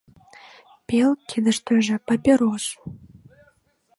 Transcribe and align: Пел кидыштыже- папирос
Пел 0.87 1.11
кидыштыже- 1.29 1.95
папирос 2.07 2.65